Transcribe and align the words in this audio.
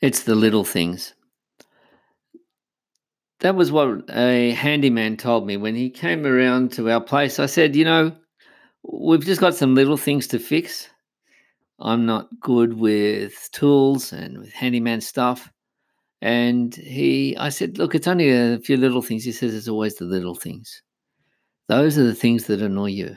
It's 0.00 0.24
the 0.24 0.34
little 0.34 0.64
things. 0.64 1.14
That 3.40 3.54
was 3.54 3.70
what 3.70 4.04
a 4.10 4.52
handyman 4.52 5.16
told 5.16 5.46
me 5.46 5.56
when 5.56 5.74
he 5.74 5.90
came 5.90 6.26
around 6.26 6.72
to 6.72 6.90
our 6.90 7.00
place. 7.00 7.38
I 7.38 7.46
said, 7.46 7.76
You 7.76 7.84
know, 7.84 8.16
we've 8.82 9.24
just 9.24 9.40
got 9.40 9.54
some 9.54 9.74
little 9.74 9.96
things 9.96 10.26
to 10.28 10.38
fix. 10.38 10.88
I'm 11.78 12.06
not 12.06 12.28
good 12.40 12.74
with 12.74 13.48
tools 13.52 14.12
and 14.12 14.38
with 14.38 14.52
handyman 14.52 15.00
stuff. 15.00 15.50
And 16.22 16.74
he, 16.74 17.36
I 17.36 17.50
said, 17.50 17.78
Look, 17.78 17.94
it's 17.94 18.08
only 18.08 18.30
a 18.30 18.58
few 18.58 18.76
little 18.76 19.02
things. 19.02 19.24
He 19.24 19.32
says, 19.32 19.54
It's 19.54 19.68
always 19.68 19.96
the 19.96 20.04
little 20.06 20.34
things. 20.34 20.82
Those 21.68 21.98
are 21.98 22.04
the 22.04 22.14
things 22.14 22.46
that 22.46 22.62
annoy 22.62 22.90
you. 22.90 23.16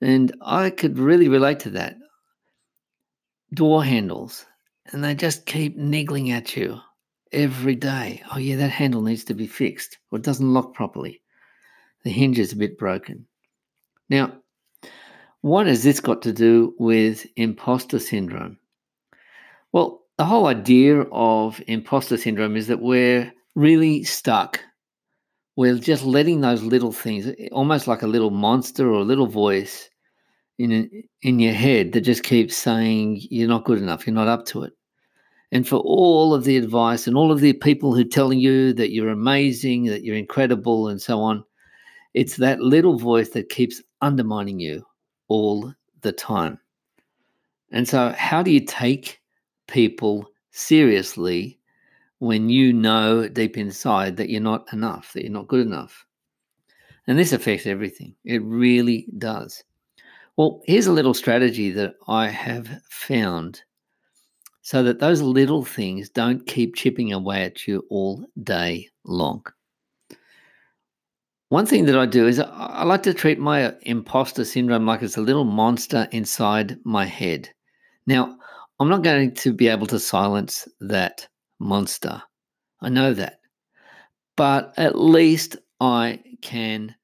And 0.00 0.34
I 0.42 0.70
could 0.70 0.98
really 0.98 1.28
relate 1.28 1.60
to 1.60 1.70
that. 1.70 1.96
Door 3.52 3.84
handles, 3.84 4.46
and 4.92 5.04
they 5.04 5.14
just 5.14 5.46
keep 5.46 5.76
niggling 5.76 6.30
at 6.30 6.56
you 6.56 6.78
every 7.32 7.74
day. 7.74 8.22
Oh, 8.32 8.38
yeah, 8.38 8.56
that 8.56 8.70
handle 8.70 9.02
needs 9.02 9.24
to 9.24 9.34
be 9.34 9.46
fixed, 9.46 9.98
or 10.10 10.18
it 10.18 10.24
doesn't 10.24 10.52
lock 10.52 10.74
properly. 10.74 11.22
The 12.04 12.10
hinge 12.10 12.38
is 12.38 12.52
a 12.52 12.56
bit 12.56 12.78
broken. 12.78 13.26
Now, 14.08 14.32
what 15.42 15.66
has 15.66 15.82
this 15.82 16.00
got 16.00 16.22
to 16.22 16.32
do 16.32 16.74
with 16.78 17.26
imposter 17.36 17.98
syndrome? 17.98 18.58
Well, 19.72 20.02
the 20.18 20.24
whole 20.24 20.46
idea 20.46 21.02
of 21.12 21.62
imposter 21.66 22.16
syndrome 22.16 22.56
is 22.56 22.66
that 22.66 22.82
we're 22.82 23.32
really 23.54 24.04
stuck. 24.04 24.60
We're 25.56 25.78
just 25.78 26.04
letting 26.04 26.40
those 26.40 26.62
little 26.62 26.92
things, 26.92 27.28
almost 27.52 27.86
like 27.86 28.02
a 28.02 28.06
little 28.06 28.30
monster 28.30 28.88
or 28.88 29.00
a 29.00 29.04
little 29.04 29.26
voice 29.26 29.88
in 30.58 30.90
in 31.22 31.38
your 31.38 31.54
head 31.54 31.92
that 31.92 32.02
just 32.02 32.22
keeps 32.22 32.54
saying 32.54 33.18
you're 33.30 33.48
not 33.48 33.64
good 33.64 33.78
enough, 33.78 34.06
you're 34.06 34.14
not 34.14 34.28
up 34.28 34.44
to 34.46 34.64
it. 34.64 34.72
And 35.52 35.66
for 35.66 35.78
all 35.78 36.32
of 36.32 36.44
the 36.44 36.56
advice 36.56 37.06
and 37.06 37.16
all 37.16 37.32
of 37.32 37.40
the 37.40 37.52
people 37.52 37.94
who 37.94 38.02
are 38.02 38.04
telling 38.04 38.38
you 38.38 38.72
that 38.74 38.92
you're 38.92 39.08
amazing, 39.08 39.84
that 39.86 40.04
you're 40.04 40.16
incredible, 40.16 40.88
and 40.88 41.02
so 41.02 41.20
on, 41.20 41.44
it's 42.14 42.36
that 42.36 42.60
little 42.60 42.96
voice 42.96 43.30
that 43.30 43.48
keeps 43.48 43.82
undermining 44.00 44.60
you 44.60 44.84
all 45.28 45.72
the 46.02 46.12
time. 46.12 46.58
And 47.72 47.88
so, 47.88 48.14
how 48.16 48.42
do 48.42 48.50
you 48.50 48.64
take 48.64 49.20
people 49.66 50.26
seriously 50.50 51.58
when 52.18 52.48
you 52.48 52.72
know 52.72 53.28
deep 53.28 53.56
inside 53.56 54.16
that 54.16 54.30
you're 54.30 54.40
not 54.40 54.72
enough, 54.72 55.12
that 55.12 55.22
you're 55.22 55.32
not 55.32 55.48
good 55.48 55.66
enough? 55.66 56.06
And 57.06 57.18
this 57.18 57.32
affects 57.32 57.66
everything. 57.66 58.14
It 58.24 58.42
really 58.42 59.08
does. 59.18 59.64
Well, 60.36 60.62
here's 60.64 60.86
a 60.86 60.92
little 60.92 61.14
strategy 61.14 61.70
that 61.72 61.94
I 62.06 62.28
have 62.28 62.68
found 62.88 63.62
so 64.70 64.84
that 64.84 65.00
those 65.00 65.20
little 65.20 65.64
things 65.64 66.08
don't 66.08 66.46
keep 66.46 66.76
chipping 66.76 67.12
away 67.12 67.42
at 67.42 67.66
you 67.66 67.84
all 67.90 68.24
day 68.44 68.88
long. 69.02 69.44
One 71.48 71.66
thing 71.66 71.86
that 71.86 71.98
I 71.98 72.06
do 72.06 72.28
is 72.28 72.38
I 72.38 72.84
like 72.84 73.02
to 73.02 73.12
treat 73.12 73.40
my 73.40 73.74
imposter 73.82 74.44
syndrome 74.44 74.86
like 74.86 75.02
it's 75.02 75.16
a 75.16 75.22
little 75.22 75.42
monster 75.42 76.06
inside 76.12 76.78
my 76.84 77.04
head. 77.04 77.50
Now, 78.06 78.38
I'm 78.78 78.88
not 78.88 79.02
going 79.02 79.34
to 79.34 79.52
be 79.52 79.66
able 79.66 79.88
to 79.88 79.98
silence 79.98 80.68
that 80.80 81.26
monster. 81.58 82.22
I 82.80 82.90
know 82.90 83.12
that. 83.12 83.40
But 84.36 84.72
at 84.76 84.96
least 84.96 85.56
I 85.80 86.20
can 86.42 86.94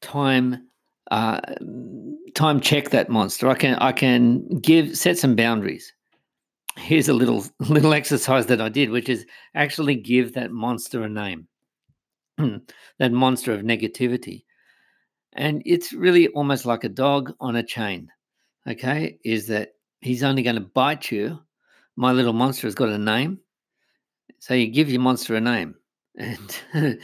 time 0.00 0.68
uh, 1.10 1.42
time 2.34 2.60
check 2.62 2.88
that 2.90 3.10
monster. 3.10 3.50
I 3.50 3.56
can 3.56 3.74
I 3.74 3.92
can 3.92 4.48
give 4.60 4.96
set 4.96 5.18
some 5.18 5.36
boundaries 5.36 5.92
here's 6.76 7.08
a 7.08 7.14
little 7.14 7.44
little 7.60 7.94
exercise 7.94 8.46
that 8.46 8.60
I 8.60 8.68
did, 8.68 8.90
which 8.90 9.08
is 9.08 9.26
actually 9.54 9.96
give 9.96 10.34
that 10.34 10.50
monster 10.50 11.02
a 11.02 11.08
name, 11.08 11.48
that 12.38 13.12
monster 13.12 13.52
of 13.52 13.62
negativity, 13.62 14.44
and 15.34 15.62
it's 15.64 15.92
really 15.92 16.28
almost 16.28 16.66
like 16.66 16.84
a 16.84 16.88
dog 16.88 17.32
on 17.40 17.56
a 17.56 17.62
chain. 17.62 18.08
Okay, 18.68 19.18
is 19.24 19.46
that 19.48 19.74
he's 20.00 20.22
only 20.22 20.42
going 20.42 20.56
to 20.56 20.62
bite 20.62 21.10
you. 21.10 21.38
My 21.96 22.12
little 22.12 22.32
monster 22.32 22.66
has 22.66 22.74
got 22.74 22.88
a 22.88 22.98
name, 22.98 23.38
so 24.38 24.54
you 24.54 24.68
give 24.68 24.90
your 24.90 25.00
monster 25.00 25.36
a 25.36 25.40
name, 25.40 25.74
and 26.18 26.98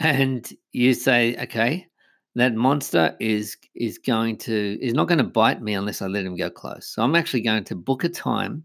and 0.00 0.52
you 0.72 0.94
say, 0.94 1.36
okay, 1.42 1.86
that 2.34 2.54
monster 2.54 3.16
is 3.20 3.56
is 3.74 3.98
going 3.98 4.36
to 4.38 4.78
is 4.82 4.92
not 4.92 5.08
going 5.08 5.18
to 5.18 5.24
bite 5.24 5.62
me 5.62 5.74
unless 5.74 6.02
I 6.02 6.06
let 6.06 6.26
him 6.26 6.36
go 6.36 6.50
close. 6.50 6.88
So 6.88 7.02
I'm 7.02 7.14
actually 7.14 7.42
going 7.42 7.64
to 7.64 7.74
book 7.74 8.04
a 8.04 8.08
time 8.08 8.64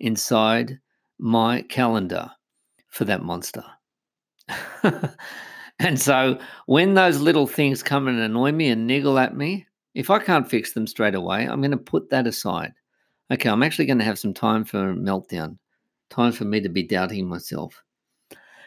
inside 0.00 0.78
my 1.18 1.62
calendar 1.62 2.30
for 2.88 3.04
that 3.04 3.22
monster. 3.22 3.64
and 5.78 6.00
so 6.00 6.38
when 6.66 6.94
those 6.94 7.20
little 7.20 7.46
things 7.46 7.82
come 7.82 8.08
and 8.08 8.18
annoy 8.18 8.52
me 8.52 8.68
and 8.68 8.86
niggle 8.86 9.18
at 9.18 9.36
me, 9.36 9.66
if 9.94 10.10
I 10.10 10.18
can't 10.18 10.48
fix 10.48 10.72
them 10.72 10.86
straight 10.86 11.14
away, 11.14 11.44
I'm 11.44 11.60
going 11.60 11.72
to 11.72 11.76
put 11.76 12.10
that 12.10 12.26
aside. 12.26 12.72
Okay, 13.30 13.48
I'm 13.48 13.62
actually 13.62 13.86
going 13.86 13.98
to 13.98 14.04
have 14.04 14.18
some 14.18 14.32
time 14.32 14.64
for 14.64 14.94
meltdown, 14.94 15.58
time 16.08 16.32
for 16.32 16.44
me 16.44 16.60
to 16.60 16.68
be 16.68 16.82
doubting 16.82 17.28
myself. 17.28 17.82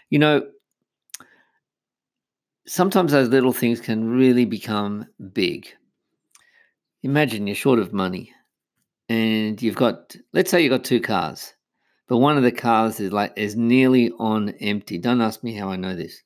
You 0.09 0.19
know, 0.19 0.47
sometimes 2.67 3.11
those 3.11 3.29
little 3.29 3.53
things 3.53 3.79
can 3.79 4.09
really 4.09 4.45
become 4.45 5.07
big. 5.33 5.67
Imagine 7.03 7.47
you're 7.47 7.55
short 7.55 7.79
of 7.79 7.93
money 7.93 8.33
and 9.11 9.61
you've 9.61 9.75
got 9.75 10.16
let's 10.31 10.49
say 10.49 10.61
you've 10.61 10.69
got 10.72 10.85
two 10.85 11.01
cars 11.01 11.53
but 12.07 12.17
one 12.17 12.38
of 12.38 12.44
the 12.44 12.51
cars 12.51 13.01
is 13.01 13.11
like 13.11 13.33
is 13.35 13.55
nearly 13.55 14.11
on 14.19 14.49
empty. 14.59 14.97
Don't 14.97 15.22
ask 15.22 15.44
me 15.44 15.53
how 15.53 15.69
i 15.69 15.75
know 15.75 15.95
this. 15.95 16.23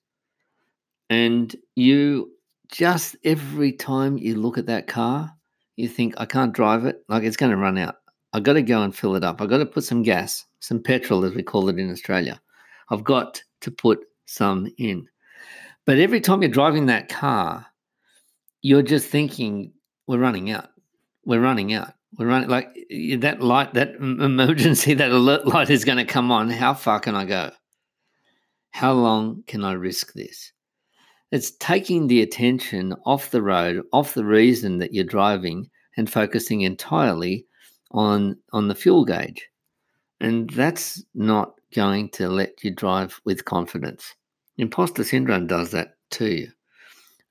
And 1.09 1.56
you 1.75 2.31
just 2.68 3.16
every 3.23 3.72
time 3.72 4.18
you 4.18 4.35
look 4.35 4.57
at 4.57 4.66
that 4.68 4.88
car 4.88 5.31
you 5.75 5.88
think 5.88 6.13
i 6.18 6.25
can't 6.25 6.53
drive 6.53 6.85
it. 6.85 7.03
Like 7.07 7.23
it's 7.23 7.38
going 7.38 7.51
to 7.51 7.57
run 7.57 7.78
out. 7.78 7.97
I've 8.34 8.44
got 8.44 8.53
to 8.53 8.62
go 8.62 8.84
and 8.84 8.96
fill 8.96 9.16
it 9.16 9.23
up. 9.23 9.41
I've 9.41 9.50
got 9.50 9.59
to 9.59 9.66
put 9.66 9.84
some 9.84 10.03
gas 10.03 10.46
some 10.59 10.79
petrol 10.79 11.25
as 11.25 11.34
we 11.34 11.41
call 11.41 11.69
it 11.69 11.79
in 11.79 11.91
australia. 11.91 12.40
I've 12.90 13.03
got 13.03 13.41
to 13.62 13.72
put 13.72 14.06
some 14.25 14.67
in. 14.78 15.07
But 15.85 15.97
every 15.97 16.22
time 16.22 16.44
you're 16.44 16.52
driving 16.52 16.85
that 16.88 17.09
car 17.09 17.66
you're 18.62 18.84
just 18.84 19.07
thinking 19.07 19.72
we're 20.07 20.17
running 20.17 20.52
out. 20.52 20.69
We're 21.25 21.41
running 21.41 21.73
out 21.73 21.94
we're 22.18 22.28
running 22.28 22.50
like 22.50 22.74
that 23.20 23.42
light, 23.42 23.74
that 23.74 23.96
emergency, 23.96 24.94
that 24.96 25.12
alert 25.12 25.46
light 25.48 25.70
is 25.70 25.86
going 25.86 25.98
to 25.98 26.06
come 26.06 26.31
on. 26.31 26.50
How 26.50 26.74
far 26.74 27.00
can 27.00 27.16
I 27.16 27.26
go? 27.26 27.52
How 28.72 28.94
long 28.94 29.44
can 29.48 29.64
I 29.64 29.74
risk 29.74 30.14
this? 30.14 30.52
It's 31.31 31.52
taking 31.52 32.08
the 32.08 32.22
attention 32.22 32.94
off 33.06 33.31
the 33.31 33.42
road, 33.42 33.84
off 33.92 34.14
the 34.14 34.26
reason 34.26 34.78
that 34.80 34.94
you're 34.94 35.03
driving, 35.03 35.70
and 35.98 36.09
focusing 36.09 36.62
entirely 36.62 37.46
on 37.92 38.38
on 38.53 38.68
the 38.68 38.76
fuel 38.76 39.06
gauge. 39.06 39.50
And 40.20 40.50
that's 40.52 41.03
not 41.14 41.56
going 41.74 42.09
to 42.12 42.30
let 42.30 42.64
you 42.64 42.72
drive 42.72 43.20
with 43.26 43.46
confidence. 43.46 44.16
Imposter 44.58 45.03
syndrome 45.03 45.47
does 45.47 45.72
that 45.72 45.96
to 46.12 46.26
you 46.26 46.52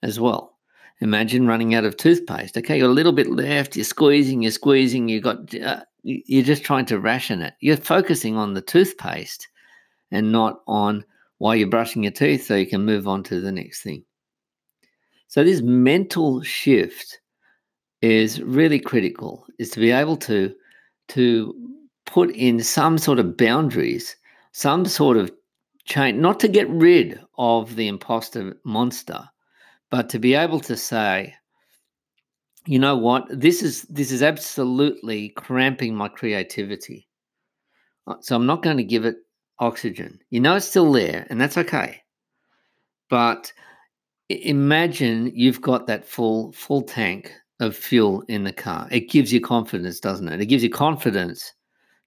as 0.03 0.21
well. 0.21 0.54
Imagine 1.01 1.47
running 1.47 1.75
out 1.75 1.85
of 1.85 1.97
toothpaste. 1.97 2.57
Okay, 2.57 2.79
you're 2.79 2.89
a 2.89 2.93
little 2.93 3.13
bit 3.13 3.31
left. 3.31 3.77
You're 3.77 3.85
squeezing, 3.85 4.43
you're 4.43 4.53
squeezing. 4.53 5.09
You 5.09 5.21
got 5.21 5.55
uh, 5.55 5.83
you're 6.03 6.45
just 6.45 6.63
trying 6.63 6.87
to 6.87 7.01
ration 7.01 7.43
it. 7.43 7.55
You're 7.61 7.77
focusing 7.77 8.37
on 8.37 8.55
the 8.55 8.61
toothpaste 8.61 9.49
and 10.11 10.31
not 10.31 10.61
on 10.67 11.05
why 11.39 11.57
you're 11.57 11.69
brushing 11.69 12.05
your 12.05 12.13
teeth, 12.13 12.47
so 12.47 12.55
you 12.55 12.67
can 12.67 12.85
move 12.85 13.09
on 13.09 13.23
to 13.25 13.41
the 13.41 13.51
next 13.51 13.83
thing. 13.83 14.05
So 15.27 15.43
this 15.43 15.63
mental 15.63 16.43
shift 16.43 17.21
is 18.01 18.41
really 18.41 18.79
critical. 18.79 19.47
Is 19.59 19.71
to 19.71 19.81
be 19.81 19.91
able 19.91 20.17
to 20.19 20.55
to 21.09 21.55
put 22.07 22.31
in 22.31 22.63
some 22.63 22.99
sort 22.99 23.19
of 23.19 23.37
boundaries, 23.37 24.15
some 24.53 24.85
sort 24.85 25.17
of 25.17 25.33
change, 25.87 26.19
not 26.19 26.39
to 26.41 26.49
get 26.49 26.69
rid 26.71 27.21
of 27.37 27.75
the 27.75 27.89
imposter 27.89 28.57
monster, 28.65 29.29
but 29.95 30.09
to 30.09 30.19
be 30.19 30.35
able 30.35 30.59
to 30.59 30.77
say 30.77 31.33
you 32.67 32.81
know 32.81 32.97
what? 32.97 33.29
This 33.31 33.63
is 33.63 33.83
this 33.83 34.11
is 34.11 34.25
absolutely 34.25 35.29
cramping 35.37 35.95
my 35.95 36.09
creativity. 36.09 37.07
Uh, 38.09 38.17
so 38.21 38.35
i'm 38.35 38.45
not 38.45 38.65
going 38.65 38.77
to 38.77 38.83
give 38.83 39.05
it 39.05 39.19
oxygen. 39.61 40.19
You 40.31 40.41
know 40.41 40.57
it's 40.57 40.67
still 40.67 40.91
there 40.91 41.29
and 41.31 41.41
that's 41.41 41.57
okay. 41.59 42.03
But 43.09 43.53
imagine 44.31 45.31
you've 45.33 45.61
got 45.61 45.87
that 45.87 46.05
full 46.05 46.51
full 46.51 46.83
tank 46.83 47.33
of 47.61 47.77
fuel 47.77 48.25
in 48.27 48.43
the 48.43 48.53
car. 48.53 48.89
It 48.91 49.09
gives 49.11 49.33
you 49.33 49.41
confidence 49.41 50.01
doesn't 50.01 50.29
it? 50.29 50.41
It 50.41 50.47
gives 50.47 50.65
you 50.65 50.71
confidence 50.71 51.53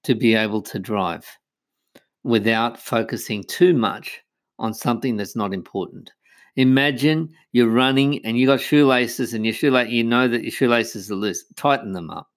to 0.02 0.14
be 0.14 0.34
able 0.34 0.60
to 0.60 0.78
drive 0.78 1.26
without 2.22 2.78
focusing 2.78 3.44
too 3.44 3.72
much 3.72 4.20
on 4.58 4.74
something 4.74 5.16
that's 5.16 5.36
not 5.36 5.54
important 5.54 6.10
Imagine 6.58 7.32
you're 7.52 7.68
running 7.68 8.24
and 8.26 8.36
you 8.36 8.44
got 8.44 8.60
shoelaces 8.60 9.32
and 9.32 9.44
your 9.44 9.54
shoelace, 9.54 9.90
you 9.90 10.02
know 10.02 10.26
that 10.26 10.42
your 10.42 10.50
shoelaces 10.50 11.08
are 11.08 11.14
loose. 11.14 11.44
Tighten 11.54 11.92
them 11.92 12.10
up. 12.10 12.28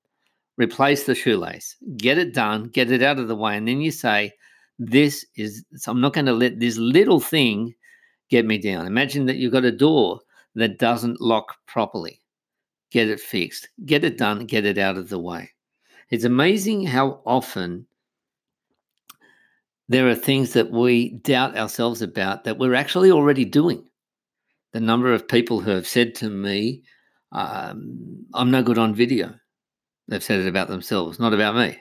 replace 0.58 1.06
the 1.06 1.16
shoelace, 1.16 1.76
get 1.98 2.20
it 2.20 2.32
done, 2.32 2.66
get 2.66 2.92
it 2.92 3.02
out 3.02 3.18
of 3.18 3.28
the 3.28 3.36
way, 3.36 3.58
and 3.58 3.68
then 3.68 3.82
you 3.82 3.90
say, 3.90 4.32
This 4.78 5.26
is, 5.36 5.66
so 5.76 5.92
I'm 5.92 6.02
not 6.02 6.14
going 6.14 6.28
to 6.28 6.34
let 6.34 6.60
this 6.60 6.78
little 6.78 7.20
thing 7.20 7.74
get 8.30 8.46
me 8.46 8.60
down. 8.60 8.86
Imagine 8.86 9.26
that 9.26 9.38
you've 9.38 9.54
got 9.54 9.66
a 9.66 9.72
door 9.72 10.20
that 10.54 10.78
doesn't 10.78 11.20
lock 11.20 11.56
properly. 11.66 12.22
Get 12.92 13.10
it 13.10 13.20
fixed, 13.20 13.70
get 13.86 14.04
it 14.04 14.20
done, 14.20 14.46
get 14.46 14.66
it 14.66 14.78
out 14.78 14.98
of 14.98 15.10
the 15.10 15.18
way. 15.20 15.50
It's 16.12 16.26
amazing 16.26 16.86
how 16.86 17.22
often 17.26 17.88
there 19.90 20.08
are 20.08 20.16
things 20.16 20.54
that 20.54 20.70
we 20.70 21.10
doubt 21.10 21.58
ourselves 21.58 22.04
about 22.04 22.44
that 22.44 22.60
we're 22.60 22.76
actually 22.76 23.10
already 23.10 23.46
doing. 23.46 23.84
The 24.74 24.80
number 24.80 25.14
of 25.14 25.28
people 25.28 25.60
who 25.60 25.72
have 25.72 25.88
said 25.88 26.16
to 26.16 26.30
me, 26.30 26.84
um, 27.32 28.26
I'm 28.34 28.52
no 28.52 28.64
good 28.64 28.78
on 28.78 28.96
video. 28.96 29.34
They've 30.08 30.24
said 30.24 30.40
it 30.40 30.48
about 30.48 30.68
themselves, 30.68 31.20
not 31.20 31.34
about 31.34 31.56
me. 31.56 31.78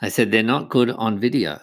They 0.00 0.10
said 0.10 0.30
they're 0.30 0.42
not 0.42 0.68
good 0.68 0.90
on 0.90 1.18
video. 1.18 1.60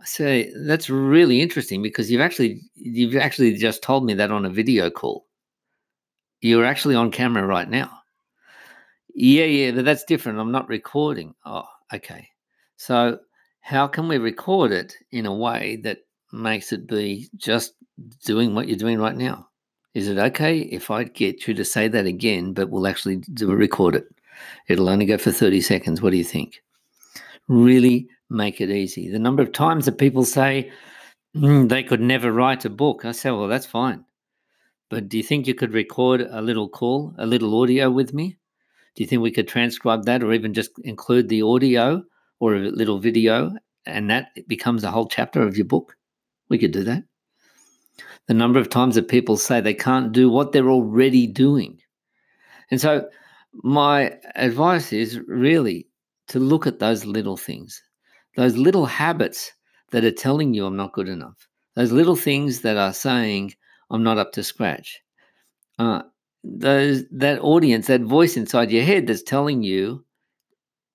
I 0.00 0.04
say 0.04 0.52
that's 0.66 0.88
really 0.88 1.40
interesting 1.40 1.82
because 1.82 2.10
you've 2.10 2.22
actually 2.22 2.62
you've 2.74 3.16
actually 3.16 3.54
just 3.56 3.82
told 3.82 4.04
me 4.04 4.14
that 4.14 4.30
on 4.30 4.46
a 4.46 4.50
video 4.50 4.90
call. 4.90 5.26
You're 6.40 6.64
actually 6.64 6.94
on 6.94 7.10
camera 7.10 7.46
right 7.46 7.68
now. 7.68 7.90
Yeah, 9.14 9.44
yeah, 9.44 9.72
but 9.72 9.84
that's 9.84 10.04
different. 10.04 10.38
I'm 10.38 10.52
not 10.52 10.68
recording. 10.68 11.34
Oh, 11.44 11.68
okay. 11.92 12.28
So 12.76 13.18
how 13.60 13.86
can 13.86 14.08
we 14.08 14.16
record 14.16 14.72
it 14.72 14.94
in 15.12 15.26
a 15.26 15.34
way 15.34 15.80
that 15.84 15.98
makes 16.32 16.72
it 16.72 16.86
be 16.86 17.28
just 17.36 17.74
doing 18.24 18.54
what 18.54 18.68
you're 18.68 18.78
doing 18.78 18.98
right 18.98 19.16
now? 19.16 19.49
Is 19.94 20.08
it 20.08 20.18
okay 20.18 20.58
if 20.58 20.90
I 20.90 21.04
get 21.04 21.48
you 21.48 21.54
to 21.54 21.64
say 21.64 21.88
that 21.88 22.06
again, 22.06 22.52
but 22.52 22.70
we'll 22.70 22.86
actually 22.86 23.22
record 23.40 23.96
it? 23.96 24.06
It'll 24.68 24.88
only 24.88 25.06
go 25.06 25.18
for 25.18 25.32
30 25.32 25.60
seconds. 25.60 26.00
What 26.00 26.10
do 26.10 26.16
you 26.16 26.24
think? 26.24 26.62
Really 27.48 28.08
make 28.28 28.60
it 28.60 28.70
easy. 28.70 29.10
The 29.10 29.18
number 29.18 29.42
of 29.42 29.52
times 29.52 29.86
that 29.86 29.98
people 29.98 30.24
say 30.24 30.70
mm, 31.36 31.68
they 31.68 31.82
could 31.82 32.00
never 32.00 32.32
write 32.32 32.64
a 32.64 32.70
book, 32.70 33.04
I 33.04 33.12
say, 33.12 33.30
well, 33.30 33.48
that's 33.48 33.66
fine. 33.66 34.04
But 34.90 35.08
do 35.08 35.16
you 35.16 35.22
think 35.22 35.46
you 35.46 35.54
could 35.54 35.72
record 35.72 36.20
a 36.20 36.40
little 36.40 36.68
call, 36.68 37.14
a 37.18 37.26
little 37.26 37.60
audio 37.60 37.90
with 37.90 38.14
me? 38.14 38.36
Do 38.94 39.02
you 39.02 39.08
think 39.08 39.22
we 39.22 39.30
could 39.30 39.48
transcribe 39.48 40.04
that 40.04 40.22
or 40.22 40.32
even 40.32 40.54
just 40.54 40.70
include 40.84 41.28
the 41.28 41.42
audio 41.42 42.02
or 42.40 42.56
a 42.56 42.70
little 42.70 42.98
video 42.98 43.52
and 43.86 44.10
that 44.10 44.28
becomes 44.48 44.84
a 44.84 44.90
whole 44.90 45.06
chapter 45.06 45.42
of 45.42 45.56
your 45.56 45.66
book? 45.66 45.96
We 46.48 46.58
could 46.58 46.72
do 46.72 46.82
that. 46.84 47.04
The 48.30 48.34
number 48.34 48.60
of 48.60 48.68
times 48.68 48.94
that 48.94 49.08
people 49.08 49.36
say 49.36 49.60
they 49.60 49.74
can't 49.74 50.12
do 50.12 50.30
what 50.30 50.52
they're 50.52 50.70
already 50.70 51.26
doing. 51.26 51.82
And 52.70 52.80
so, 52.80 53.08
my 53.64 54.20
advice 54.36 54.92
is 54.92 55.18
really 55.26 55.88
to 56.28 56.38
look 56.38 56.64
at 56.64 56.78
those 56.78 57.04
little 57.04 57.36
things, 57.36 57.82
those 58.36 58.56
little 58.56 58.86
habits 58.86 59.50
that 59.90 60.04
are 60.04 60.12
telling 60.12 60.54
you 60.54 60.64
I'm 60.64 60.76
not 60.76 60.92
good 60.92 61.08
enough, 61.08 61.48
those 61.74 61.90
little 61.90 62.14
things 62.14 62.60
that 62.60 62.76
are 62.76 62.92
saying 62.92 63.52
I'm 63.90 64.04
not 64.04 64.16
up 64.18 64.30
to 64.34 64.44
scratch. 64.44 65.02
Uh, 65.80 66.02
those 66.44 67.08
that 67.08 67.40
audience, 67.40 67.88
that 67.88 68.02
voice 68.02 68.36
inside 68.36 68.70
your 68.70 68.84
head 68.84 69.08
that's 69.08 69.24
telling 69.24 69.64
you 69.64 70.04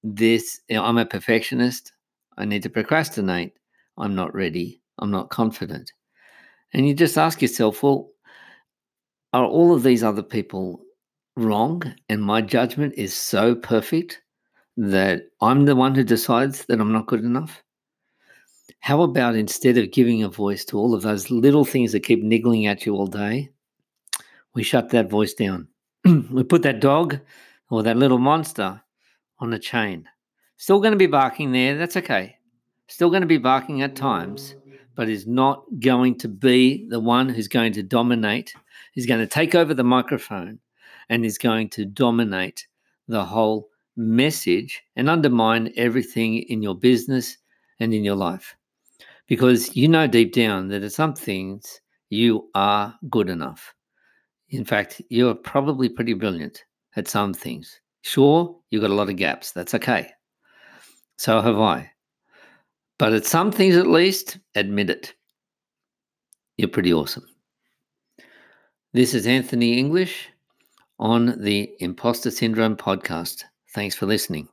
this 0.06 0.62
you 0.70 0.78
know, 0.78 0.86
I'm 0.86 0.98
a 0.98 1.06
perfectionist, 1.06 1.92
I 2.38 2.46
need 2.46 2.64
to 2.64 2.70
procrastinate, 2.70 3.60
I'm 3.98 4.16
not 4.16 4.34
ready, 4.34 4.82
I'm 5.00 5.12
not 5.12 5.32
confident. 5.32 5.92
And 6.74 6.88
you 6.88 6.94
just 6.94 7.18
ask 7.18 7.42
yourself, 7.42 7.84
well, 7.84 8.12
are 9.34 9.46
all 9.46 9.74
of 9.74 9.84
these 9.84 10.04
other 10.04 10.24
people 10.24 10.82
wrong? 11.36 11.84
And 12.10 12.22
my 12.22 12.42
judgment 12.42 12.94
is 12.98 13.14
so 13.14 13.56
perfect 13.56 14.22
that 14.78 15.24
I'm 15.42 15.66
the 15.66 15.76
one 15.76 15.96
who 15.96 16.04
decides 16.04 16.66
that 16.66 16.80
I'm 16.80 16.92
not 16.92 17.08
good 17.08 17.24
enough? 17.24 17.64
How 18.80 19.02
about 19.02 19.36
instead 19.36 19.78
of 19.78 19.92
giving 19.92 20.24
a 20.24 20.30
voice 20.30 20.66
to 20.66 20.78
all 20.78 20.94
of 20.94 21.02
those 21.02 21.32
little 21.32 21.66
things 21.66 21.92
that 21.92 22.02
keep 22.02 22.22
niggling 22.22 22.66
at 22.66 22.86
you 22.86 22.96
all 22.96 23.08
day, 23.08 23.50
we 24.54 24.64
shut 24.64 24.90
that 24.90 25.10
voice 25.10 25.34
down. 25.34 25.68
we 26.32 26.44
put 26.44 26.62
that 26.64 26.82
dog 26.82 27.20
or 27.70 27.84
that 27.84 27.98
little 27.98 28.20
monster 28.20 28.82
on 29.40 29.54
a 29.54 29.60
chain. 29.60 30.06
Still 30.58 30.80
going 30.80 30.92
to 30.92 30.98
be 30.98 31.08
barking 31.08 31.52
there. 31.52 31.78
That's 31.78 31.98
okay. 31.98 32.38
Still 32.88 33.10
going 33.10 33.22
to 33.22 33.28
be 33.28 33.38
barking 33.38 33.82
at 33.82 33.96
times, 33.96 34.56
but 34.96 35.10
is 35.10 35.28
not 35.28 35.64
going 35.80 36.18
to 36.20 36.28
be 36.28 36.88
the 36.90 37.00
one 37.00 37.30
who's 37.30 37.48
going 37.48 37.74
to 37.74 37.84
dominate. 37.84 38.54
He's 38.94 39.06
going 39.06 39.20
to 39.20 39.28
take 39.28 39.54
over 39.54 39.74
the 39.74 39.84
microphone 39.84 40.60
and 41.10 41.26
is 41.26 41.38
going 41.38 41.70
to 41.70 41.86
dominate 41.86 42.68
the 43.08 43.24
whole 43.24 43.70
message 43.96 44.84
and 44.96 45.10
undermine 45.10 45.72
everything 45.78 46.38
in 46.38 46.62
your 46.62 46.76
business 46.76 47.38
and 47.80 47.94
in 47.94 48.04
your 48.04 48.16
life. 48.16 48.56
Because 49.28 49.76
you 49.76 49.88
know 49.88 50.08
deep 50.08 50.34
down 50.34 50.68
that 50.70 50.84
at 50.84 50.92
some 50.92 51.14
things 51.14 51.82
you 52.10 52.50
are 52.56 52.96
good 53.10 53.30
enough. 53.30 53.74
In 54.50 54.64
fact, 54.64 55.02
you're 55.10 55.36
probably 55.36 55.90
pretty 55.90 56.14
brilliant 56.14 56.64
at 56.96 57.08
some 57.08 57.34
things. 57.34 57.80
Sure, 58.04 58.56
you've 58.70 58.82
got 58.82 58.92
a 58.92 58.96
lot 58.96 59.10
of 59.10 59.16
gaps. 59.16 59.52
That's 59.52 59.74
okay. 59.74 60.12
So 61.18 61.42
have 61.42 61.60
I. 61.60 61.92
But 62.98 63.14
at 63.14 63.26
some 63.26 63.52
things, 63.52 63.76
at 63.76 63.88
least, 63.88 64.38
admit 64.56 64.90
it. 64.90 65.14
You're 66.58 66.70
pretty 66.70 66.94
awesome. 66.94 67.28
This 68.94 69.14
is 69.14 69.28
Anthony 69.28 69.78
English 69.78 70.30
on 70.98 71.36
the 71.42 71.72
Impostor 71.80 72.32
Syndrome 72.32 72.78
podcast. 72.78 73.44
Thanks 73.74 73.96
for 73.96 74.06
listening. 74.06 74.48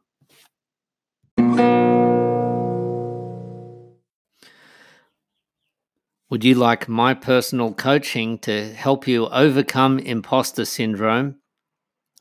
Would 6.30 6.44
you 6.44 6.54
like 6.54 6.88
my 6.88 7.14
personal 7.14 7.74
coaching 7.74 8.38
to 8.38 8.72
help 8.72 9.06
you 9.06 9.28
overcome 9.28 9.98
imposter 10.00 10.64
syndrome 10.64 11.36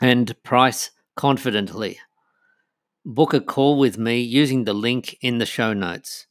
and 0.02 0.36
price 0.44 0.92
confidently? 1.16 1.98
Book 3.04 3.34
a 3.34 3.42
call 3.42 3.80
with 3.80 3.98
me 3.98 4.20
using 4.20 4.66
the 4.66 4.76
link 4.76 5.18
in 5.22 5.40
the 5.40 5.46
show 5.48 5.74
notes. 5.74 6.28